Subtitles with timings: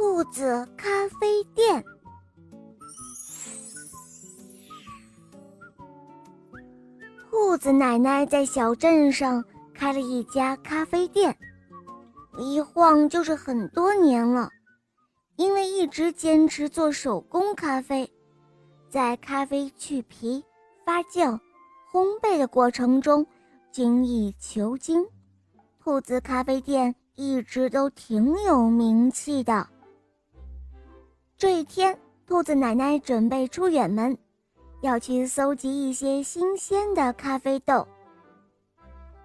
[0.00, 0.88] 兔子咖
[1.20, 1.84] 啡店。
[7.28, 9.44] 兔子奶奶在小镇上
[9.74, 11.36] 开了一家咖啡店，
[12.38, 14.48] 一晃就是很多年了。
[15.36, 18.10] 因为一直坚持做手工咖啡，
[18.88, 20.42] 在咖啡去皮、
[20.82, 21.38] 发酵、
[21.92, 23.26] 烘焙的过程中
[23.70, 25.06] 精益求精，
[25.78, 29.68] 兔子咖啡店一直都挺有名气的。
[31.40, 34.14] 这一天，兔子奶奶准备出远门，
[34.82, 37.88] 要去搜集一些新鲜的咖啡豆。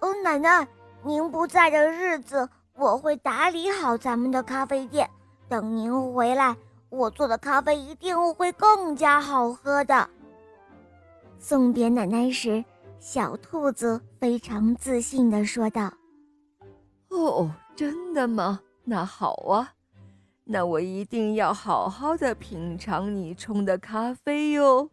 [0.00, 0.66] 哦，奶奶，
[1.02, 5.06] 您不在的日子，我会打理好咱们的咖啡店。
[5.50, 6.56] 等您回来，
[6.88, 10.08] 我做的咖啡一定会更加好喝的。
[11.38, 12.64] 送别奶奶时，
[12.98, 15.92] 小兔子非常自信地说道
[17.12, 18.60] ：“哦，真的吗？
[18.82, 19.74] 那好啊，
[20.48, 24.90] 那我一定要好好的品尝你冲的咖啡哟。”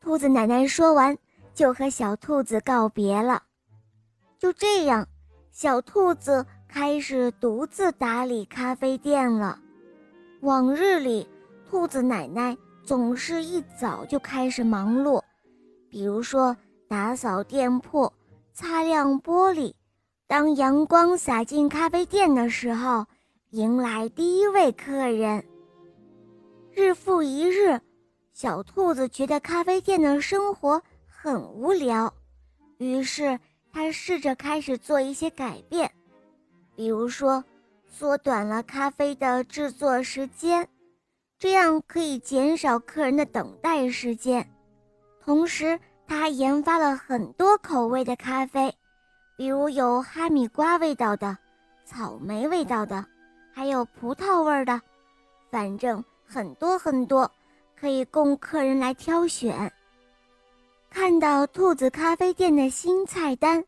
[0.00, 1.16] 兔子奶奶说完，
[1.54, 3.42] 就和小兔子告别了。
[4.38, 5.08] 就这样，
[5.50, 6.46] 小兔子。
[6.74, 9.60] 开始独自打理咖啡店了。
[10.40, 11.28] 往日里，
[11.68, 15.22] 兔子奶奶总是一早就开始忙碌，
[15.90, 16.56] 比如说
[16.88, 18.10] 打扫店铺、
[18.54, 19.74] 擦亮玻璃。
[20.26, 23.04] 当阳光洒进咖啡店的时候，
[23.52, 25.44] 迎来第一位客人。
[26.70, 27.78] 日复一日，
[28.32, 32.10] 小兔子觉得咖啡店的生活很无聊，
[32.78, 33.38] 于是
[33.70, 35.90] 他试着开始做一些改变。
[36.74, 37.44] 比如说，
[37.86, 40.66] 缩短了咖啡的制作时间，
[41.38, 44.48] 这样可以减少客人的等待时间。
[45.22, 48.74] 同时，他还研发了很多口味的咖啡，
[49.36, 51.36] 比如有哈密瓜味道的、
[51.84, 53.04] 草莓味道的，
[53.52, 54.80] 还有葡萄味的，
[55.50, 57.30] 反正很多很多，
[57.76, 59.72] 可以供客人来挑选。
[60.90, 63.64] 看到兔子咖啡店的新菜单，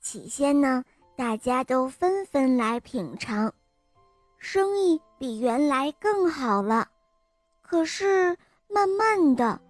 [0.00, 0.84] 起先呢。
[1.16, 3.52] 大家都纷纷来品尝，
[4.38, 6.86] 生意比原来更好了。
[7.60, 8.36] 可是
[8.68, 9.60] 慢慢的，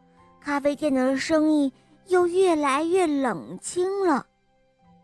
[0.43, 1.73] 咖啡店的生意
[2.09, 4.27] 又越来越冷清了。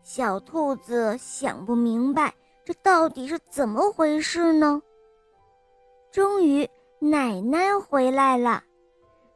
[0.03, 2.31] 小兔子想不明白，
[2.65, 4.81] 这到底是怎么回事呢？
[6.11, 6.67] 终于，
[6.99, 8.63] 奶奶回来了，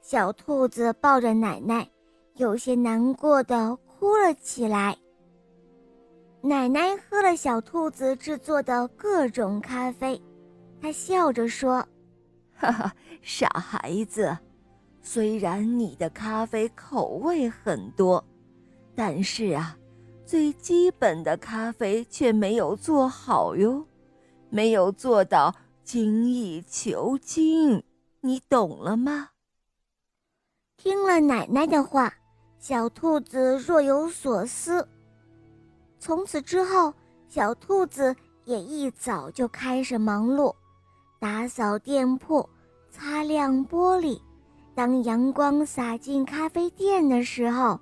[0.01, 1.87] 小兔子抱着奶奶，
[2.33, 4.97] 有些难过的哭了起来。
[6.41, 10.19] 奶奶喝了小兔子制作的各种咖啡，
[10.81, 11.85] 她笑着说
[12.57, 12.91] ：“哈哈，
[13.21, 14.35] 傻孩子，
[15.03, 18.25] 虽然你的咖啡口味很多，
[18.95, 19.77] 但是啊，
[20.29, 23.83] 最基本的咖啡却没有做好哟，
[24.51, 27.83] 没有做到精益求精，
[28.21, 29.29] 你懂了吗？”
[30.77, 32.13] 听了奶奶的话，
[32.59, 34.87] 小兔子若有所思。
[35.97, 36.93] 从此之后，
[37.27, 38.15] 小兔子
[38.45, 40.53] 也一早就开始忙碌，
[41.17, 42.47] 打扫店铺，
[42.91, 44.21] 擦亮玻璃。
[44.75, 47.79] 当阳光洒进咖啡店的时候，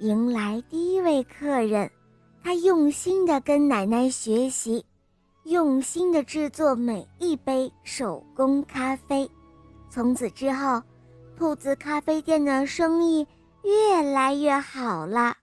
[0.00, 1.90] 迎来第一位客人。
[2.42, 4.84] 他用心地跟奶奶学习，
[5.44, 9.28] 用心地制作每一杯手工咖啡。
[9.90, 10.82] 从此之后，
[11.36, 13.26] 兔子咖啡店的生意
[13.62, 15.34] 越来越好了。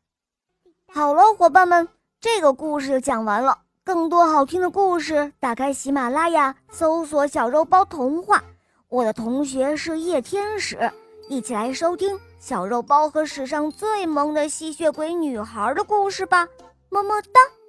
[0.88, 1.88] 好了，伙伴们。
[2.22, 3.60] 这个故事就讲完了。
[3.84, 8.44] 更多好听的故事，打开喜马拉雅，搜索“小肉包童话”。
[8.90, 10.92] 我的同学是夜天使，
[11.28, 16.48] 一起来收听小肉包和史上最萌的吸血鬼女孩的故事吧。
[16.90, 17.65] 么么哒。